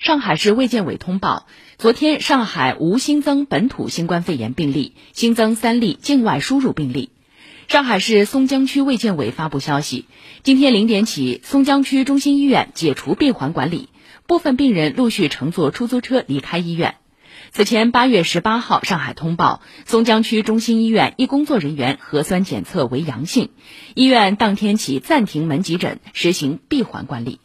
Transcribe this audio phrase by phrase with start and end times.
[0.00, 1.46] 上海市卫健委通报，
[1.76, 7.10] 昨天上海无新增本土新冠肺炎病例，新增三例境外输入病例。
[7.68, 10.06] 上海市松江区卫健委发布消息，
[10.42, 13.90] 今天零点起，松江区中心医院解除闭环管理，
[14.26, 16.94] 部分病人陆续乘坐出租车离开医院。
[17.50, 23.50] 此前八月十八号，上海通报，松江区中心医院一工作人员核酸检测为阳性，
[23.94, 27.40] 医院当天起暂停门急诊，实行闭环管理。